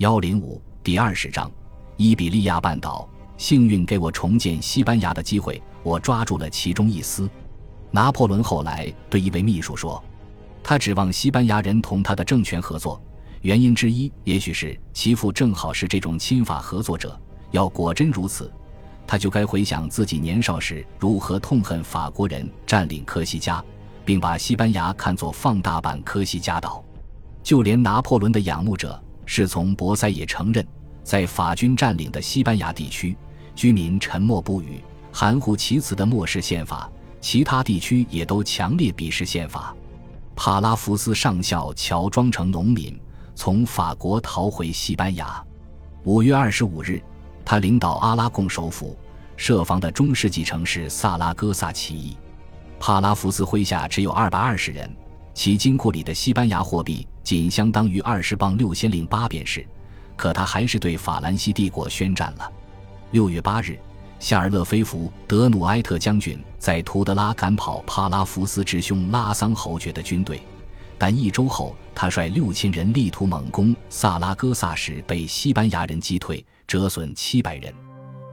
[0.00, 1.52] 幺零五第二十章，
[1.98, 3.06] 伊比利亚半岛，
[3.36, 7.28] 幸运给我重建西班牙的机会，我抓住了其中一丝。
[7.90, 10.02] 拿破仑后来对一位秘书说
[10.64, 12.98] ：“他指望西班牙人同他的政权合作，
[13.42, 17.14] 原因之一，也许是其父正好是这种亲法合作者。
[17.50, 18.50] 要果真如此。”
[19.06, 23.62] 他就该回想自己年少时如何痛恨法国人占领科西嘉，
[24.06, 26.82] 并把西班牙看作放大版科西嘉岛。
[27.42, 30.66] 就连拿破仑的仰慕者是从博塞也承认，
[31.02, 33.16] 在法军占领的西班牙地区，
[33.54, 36.90] 居民沉默不语，含糊其辞的漠视宪法；
[37.20, 39.74] 其他地区也都强烈鄙视宪法。
[40.34, 42.98] 帕拉福斯上校乔装成农民，
[43.34, 45.44] 从法国逃回西班牙。
[46.04, 47.02] 五月二十五日。
[47.42, 48.96] 他领导阿拉贡首府
[49.36, 52.16] 设防的中世纪城市萨拉戈萨起义，
[52.78, 54.88] 帕拉福斯麾下只有二百二十人，
[55.34, 59.66] 其金库里的西班牙货币仅相当于二十磅六先令八便士，
[60.16, 62.52] 可他还是对法兰西帝国宣战了。
[63.10, 63.78] 六月八日，
[64.18, 70.40] 夏尔勒菲弗德努埃特将军在图德拉赶跑帕拉福斯之兄拉桑侯爵的军队，
[70.98, 76.44] 但一周后，他率六千人力图猛攻萨拉戈萨时被西班牙人击退。
[76.66, 77.74] 折损七百人，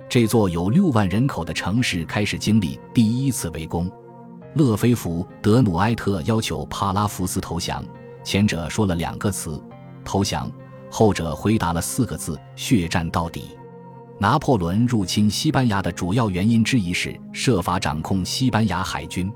[0.07, 3.91] 这座有六万人口的城市开始经历第一次围攻。
[4.53, 7.83] 勒菲弗德努埃特要求帕拉福斯投降，
[8.27, 9.57] 前者说了两个词
[10.03, 10.51] “投降”，
[10.91, 13.57] 后者回答了四个字“血战到底”。
[14.19, 19.31] 拿破仑入侵西班牙的主要原因之一是设法掌控西班牙海军，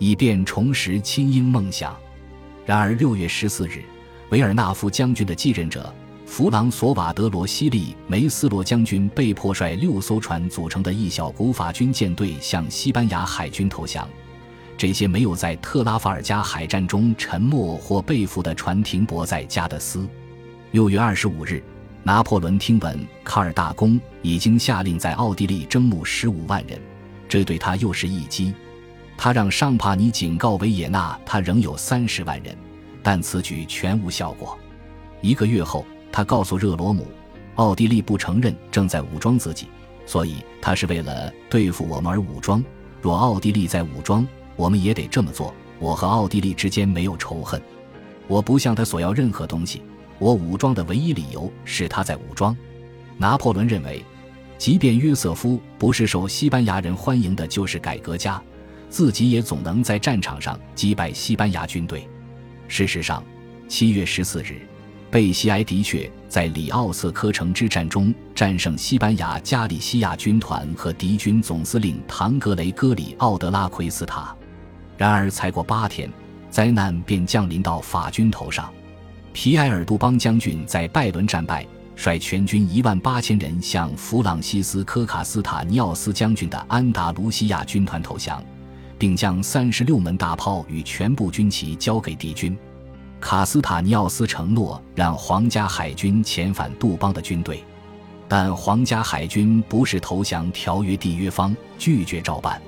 [0.00, 1.96] 以便重拾亲英梦想。
[2.64, 3.84] 然而，六月十四日，
[4.30, 5.94] 维尔纳夫将军的继任者。
[6.26, 14.08] 弗朗索瓦德罗西利梅斯罗将军被迫率六艘船组成的一小股法军舰队向西班牙海军投降。
[14.76, 20.08] 这些没有在特拉法尔加海战中沉没或被俘的船停泊在加的斯。
[20.72, 21.62] 六月二十五日，
[22.02, 26.80] 拿破仑听闻卡尔大公已经下令在奥地利征募十五万人，
[27.28, 28.54] 这对他又是一击。
[29.16, 32.56] 他让尚帕尼警告维也纳，他仍有三十万人，
[33.02, 34.58] 但此举全无效果。
[35.20, 35.84] 一个月后。
[36.12, 37.06] 他告诉热罗姆，
[37.56, 39.66] 奥地利不承认正在武装自己，
[40.06, 42.64] 所以他是为了对付我们而武装。
[43.02, 44.26] 若奥地利在武装，
[44.56, 45.54] 我们也得这么做。
[45.78, 47.60] 我和奥地利之间没有仇恨，
[48.26, 49.82] 我不向他索要任何东西。
[50.18, 52.56] 我武装的唯一理由是他在武装。
[53.18, 54.02] 拿破仑认为，
[54.56, 58.42] 即便约瑟夫不是受西班牙人欢迎的就是改革家，
[58.88, 62.08] 自己也总能在战场上击败西班牙军队。
[62.66, 63.22] 事实上，
[63.68, 64.66] 七月十四日。
[65.10, 74.36] 贝西埃的确在里奥瑟科城之战中战胜西班牙加利西亚军团和敌军总司令唐格雷戈里奥德拉奎斯塔。
[74.96, 76.10] 然而，才过八天，
[76.50, 78.72] 灾难便降临到法军头上。
[79.32, 88.42] 皮埃尔杜邦将军在拜伦战败，率全军一万八千人向弗朗西斯科卡斯塔尼奥斯将军的安达卢西亚军团投降，
[88.98, 92.56] 并将三十六门大炮与全部军旗交给敌军。
[93.20, 97.62] 卡斯塔尼奥斯承诺让皇家海军遣返杜邦的军队，
[98.26, 102.60] 但皇家海军不是投降条约缔约方，拒绝照办。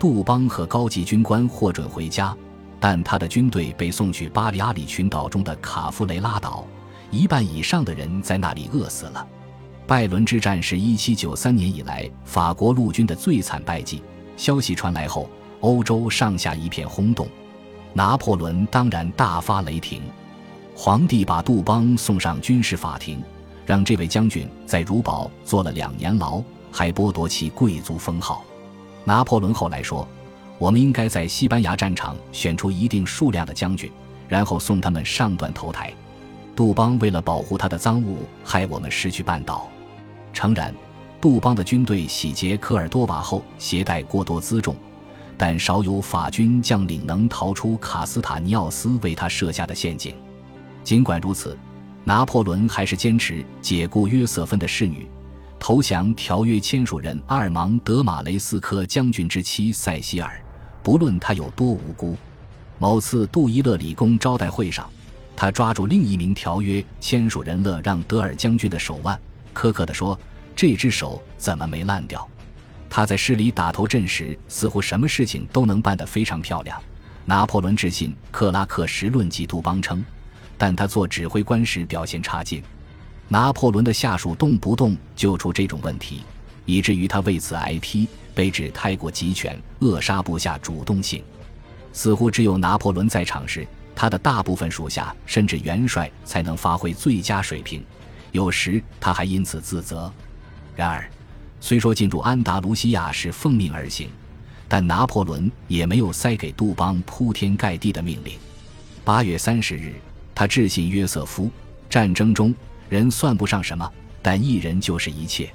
[0.00, 2.34] 杜邦和高级军官获准回家，
[2.80, 6.64] 但他的军队被送去巴里阿里群岛中的卡夫雷拉岛，
[7.10, 9.28] 一半以上的人在那里饿死了。
[9.86, 14.02] 拜伦之战是一七九三年以来法国陆军的最惨败绩。
[14.38, 15.28] 消息传来后，
[15.60, 17.28] 欧洲上下一片轰动。
[17.92, 20.00] 拿破仑当然大发雷霆，
[20.74, 23.22] 皇帝把杜邦送上军事法庭，
[23.66, 28.42] 让这位将军在如堡坐了两年牢，还剥夺其贵族封号。
[29.04, 30.06] 拿破仑后来说
[30.58, 33.90] ：“我们应该在西班牙战场选出一定数量的将军，
[34.28, 35.92] 然后送他们上断头台。”
[36.54, 39.68] 杜邦为了保护他的赃物，害我们失去半岛。
[40.32, 40.74] 诚然，
[41.20, 44.76] 杜邦的军队洗劫科尔多瓦后携带过多辎重。
[45.38, 50.14] 但少有法军将领能逃出卡斯塔尼奥斯为他设下的陷阱。
[50.84, 51.56] 尽管如此，
[52.04, 55.08] 拿破仑还是坚持解雇约瑟芬的侍女，
[55.60, 60.42] 投降条约签署人阿尔芒德马雷斯科将军之妻塞西尔。
[60.82, 62.16] 不论他有多无辜，
[62.78, 64.90] 某次杜伊勒里宫招待会上，
[65.36, 69.20] 他抓住另一名条约签署人勒让德尔将军的手腕，
[69.54, 70.18] 苛刻地说
[70.56, 72.26] ：“这只手怎么没烂掉？”
[72.88, 76.82] 他在市里打头阵时，似乎什么事情都能办得非常漂亮。
[77.26, 80.02] 拿破仑致信克拉克什论及杜邦称，
[80.56, 82.62] 但他做指挥官时表现差劲。
[83.32, 86.24] 拿破仑的下属动不动就出这种问题，
[86.64, 91.22] 以至于他为此挨批，被指太过集权，扼杀部下主动性。
[91.92, 97.84] 似乎只有拿破仑在场时，他的大部分属下甚至元帅才能发挥最佳水平，
[98.32, 100.12] 有时他还因此自责。
[100.74, 101.08] 然而，
[101.60, 104.10] 虽说进入安达卢西亚是奉命而行，
[104.66, 108.36] 但拿破仑也没有塞给杜邦铺天盖地的命令。
[109.04, 109.94] 八月三十日，
[110.34, 111.48] 他致信约瑟夫
[111.88, 112.52] ：“战争中
[112.90, 113.90] 人算不上什么，
[114.20, 115.50] 但一人就是一切。”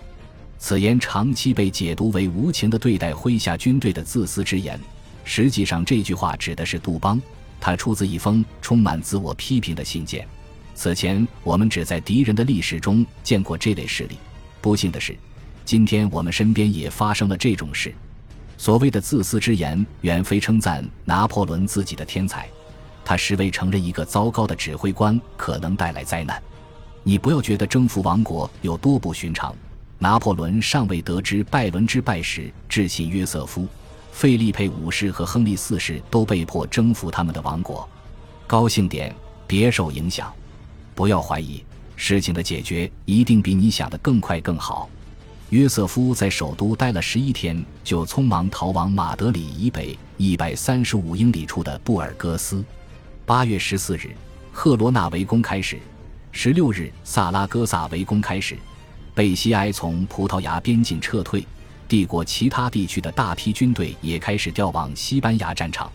[0.58, 4.80] 此言长期被解读为无情的对待麾下军队的自私之言。
[5.24, 7.22] 实际上，这句话指的是杜邦。
[7.60, 10.28] 他出自一封充满自我批评的信件。
[10.74, 14.18] 此前，我们只在敌人的历史中见过这类事例。
[14.62, 15.16] 不幸的是，
[15.64, 17.94] 今天我们身边也发生了这种事。
[18.58, 22.48] 所谓的自私之言，远非称赞拿破仑自己的天才。
[23.04, 26.42] 他实为承认一个糟糕的指挥官可能带来灾难。
[27.07, 29.56] 你不要觉得征服王国有多不寻常。
[30.00, 33.68] 拿破仑尚未得知拜伦之败时，致信约瑟夫、
[34.12, 37.88] 费利佩五世和亨利四世都被迫征服他们的王国。
[38.48, 39.16] 高兴点，
[39.46, 40.34] 别受影响。
[40.96, 41.63] 不要怀疑，
[41.96, 44.90] 事情的解决一定比你想的更快更好。
[45.51, 52.66] 约瑟夫在首都待了十一天，就匆忙逃往马德里以北一百三十五英里处的布尔戈斯。
[53.28, 54.16] 八月十四日，
[54.51, 55.78] 赫罗纳围攻开始；
[56.38, 58.58] 十六日，萨拉戈萨围攻开始。
[59.16, 61.48] 贝西埃从葡萄牙边境撤退，
[61.88, 65.90] 帝国其他地区的大批军队也开始调往西班牙战场。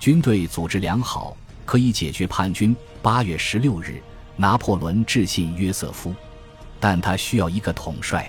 [0.00, 2.74] 军队组织良好，可以解决叛军。
[3.00, 4.02] 八月十六日，
[4.34, 6.12] 拿破仑致信约瑟夫，
[6.80, 8.28] 但他需要一个统帅。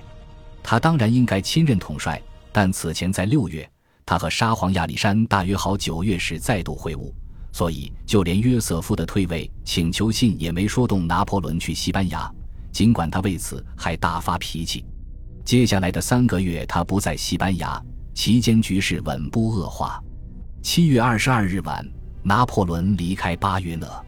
[0.61, 3.67] 他当然应该亲任统帅，但此前在六月，
[4.05, 7.11] 他和沙皇亚历山大约好九月时再度会晤，
[7.59, 12.33] 所以就连约瑟夫的退位请求信也没说动拿破仑去西班牙。
[12.71, 14.85] 尽管他为此还大发脾气，
[15.43, 17.77] 接下来的三个月他不在西班牙，
[18.13, 20.01] 期间局势稳步恶化。
[20.61, 21.85] 七月二十二日晚，
[22.23, 24.05] 拿破仑离开巴约讷。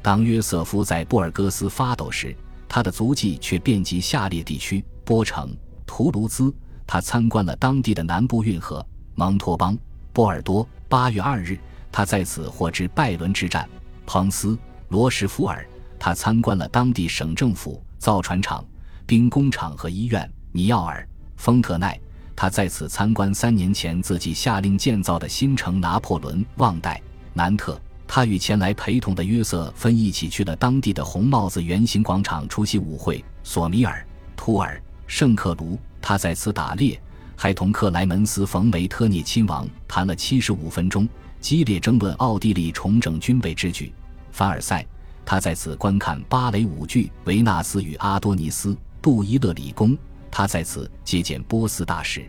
[0.00, 2.34] 当约瑟夫在布尔戈斯发抖时，
[2.66, 5.54] 他的足迹却遍及下列地区：波城、
[5.84, 6.50] 图卢兹。
[6.86, 8.82] 他参观了当地的南部运河
[9.16, 9.76] 蒙托邦、
[10.14, 10.66] 波尔多。
[10.88, 11.58] 八月二日，
[11.96, 13.66] 他在此获知拜伦之战。
[14.04, 14.58] 彭斯、
[14.90, 15.66] 罗什福尔。
[15.98, 17.82] 他参观了当地省政府。
[17.96, 18.62] 造船厂、
[19.06, 20.30] 兵工厂和医院。
[20.52, 21.08] 尼奥尔、
[21.38, 21.98] 丰特奈，
[22.36, 27.00] 他在此参观三年前自己下令建造的新城拿破仑旺代
[27.32, 27.80] 南特。
[28.06, 33.24] 他与前来陪同的约瑟芬一起去了当地的红帽子圆形广场出席舞会。
[33.42, 34.06] 索米尔、
[34.36, 37.00] 图尔、圣克卢，他在此打猎，
[37.36, 41.08] 还同克莱门斯·冯·梅特涅亲王谈了七十五分钟，
[41.40, 43.92] 激烈争论奥地利重整军备之举。
[44.32, 44.84] 凡尔赛。
[45.28, 48.72] 他在此观看芭蕾舞剧《维纳斯与阿多尼斯》。
[49.02, 49.98] 杜伊勒里宫，
[50.30, 52.24] 他在此接见波斯大使。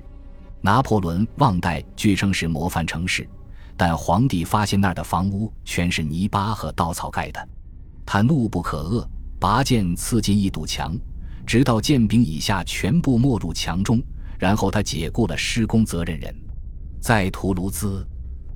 [0.62, 3.30] 拿破仑望代据称是模范城市，
[3.76, 7.48] 但皇帝发现那儿的房屋全是泥巴和稻草盖的。
[8.04, 9.08] 他怒不可遏，
[9.40, 10.98] 拔剑刺进一堵墙，
[11.46, 14.02] 直到剑柄以下全部没入墙中。
[14.38, 16.36] 然后他解雇了施工责任人，
[17.00, 18.06] 在图卢兹，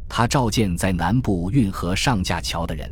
[0.08, 2.92] 他召见在南部运河上架桥的人。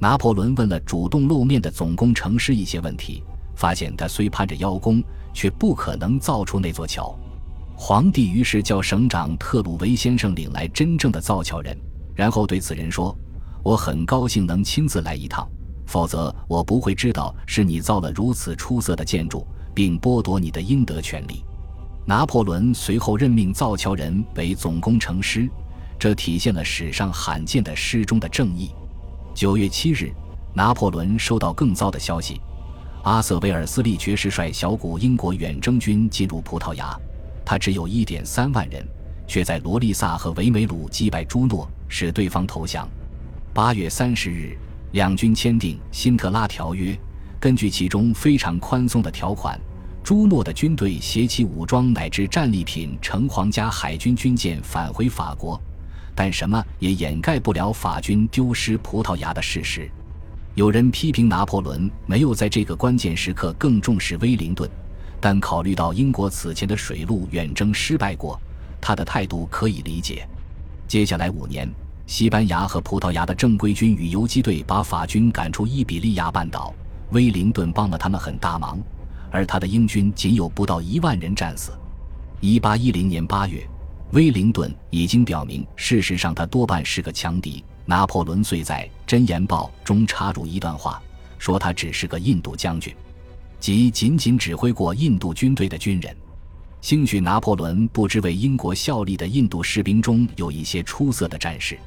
[0.00, 3.22] 拿破仑问了主动露面的总工程师一些问题，
[3.54, 5.00] 发现他虽攀着邀功，
[5.32, 7.16] 却不可能造出那座桥。
[7.76, 11.76] 皇帝于是叫省长特鲁维先生领来真正的造桥人，
[12.16, 13.16] 然后对此人说
[13.62, 15.48] ：“我很高兴能亲自来一趟，
[15.86, 21.44] 否则我不会知道是你造了如此出色的建筑，并剥夺你的应得权利。”
[22.04, 25.48] 拿破仑随后任命造桥人为总工程师，
[25.98, 28.70] 这体现了史上罕见的诗中的正义。
[29.34, 30.12] 九月七日，
[30.52, 32.40] 拿破仑收到更糟的消息：
[33.04, 36.98] 阿瑟·威尔斯利爵士率小股英国远征军进入葡萄牙，
[37.44, 38.84] 他只有一点三万人，
[39.28, 42.88] 却在罗利萨和维梅鲁击败朱诺，使对方投降。
[43.54, 44.58] 八月三十日，
[44.90, 46.92] 两军签订《辛特拉条约》，
[47.38, 49.58] 根据其中非常宽松的条款，
[50.04, 55.60] 朱诺的军队携其武装乃至战利品乘皇家海军军舰返回法国。
[56.14, 59.90] 但什么也掩盖不了法军丢失葡萄牙的事实。
[60.54, 64.68] 有人批评拿破仑没有在这个关键时刻更重视威灵顿，
[65.18, 68.38] 但考虑到英国此前的水陆远征失败过，
[68.78, 70.28] 他的态度可以理解。
[70.86, 71.66] 接下来五年，
[72.06, 76.74] 西班牙和葡萄牙的正规军与游击队把法军赶出伊比利亚半岛，
[77.12, 78.78] 威灵顿帮了他们很大忙，
[79.32, 81.72] 而他的英军仅有不到一万人战死。
[82.40, 83.66] 一八一零年八月。
[84.12, 87.64] 威灵顿已经表明，事实上他多半是个强敌。
[87.86, 91.02] 拿破仑遂在《真言报》中插入一段话，
[91.38, 92.94] 说他只是个印度将军，
[93.58, 96.14] 即仅仅指挥过印度军队的军人。
[96.82, 101.78] 兴许拿破仑不知为英国效力的印度士兵中有一些出色的战士。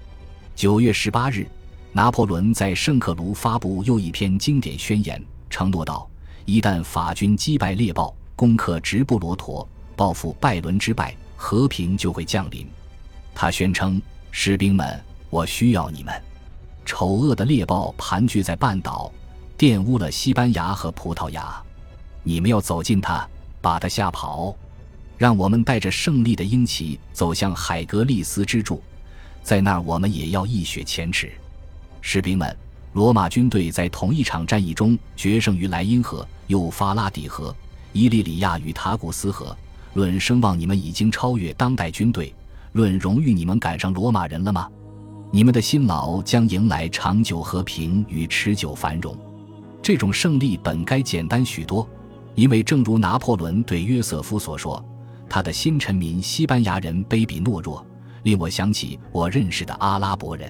[0.56, 1.46] 九月十八日，
[1.92, 6.10] 拿破仑在圣克卢发布又一篇经典宣言，承诺道
[6.46, 12.68] ：“一旦法军击败猎豹，攻克直布罗陀，报复拜伦之败，和平就会降临。
[13.34, 14.00] 他宣称
[14.30, 16.14] ：“士兵们，我需要你们。”
[16.86, 19.12] 丑恶的猎豹盘踞在半岛，
[19.58, 21.60] 玷污了西班牙和葡萄牙。
[22.22, 23.28] 你们要走近他，
[23.60, 24.56] 把他吓跑，
[25.18, 28.84] 让我们带着胜利的鹰旗走向海格力斯之柱，
[29.42, 31.32] 在那儿我们也要一雪前耻。
[32.02, 32.56] 士兵们。
[32.96, 37.54] 罗马军队在同一场战役中决胜于莱茵河、幼发拉底河、
[37.92, 39.54] 伊利里亚与塔古斯河。
[39.96, 42.34] 论声望，你们已经超越当代军队；
[42.72, 44.70] 论荣誉，你们赶上罗马人了吗？
[45.30, 49.14] 你们的辛劳将迎来长久和平与持久繁荣。
[49.82, 51.86] 这种胜利本该简单许多，
[52.34, 54.82] 因为正如拿破仑对约瑟夫所说
[55.30, 57.86] ：“他的新臣民西班牙人卑鄙懦弱，
[58.24, 60.50] 令我想起我认识的阿拉伯人。”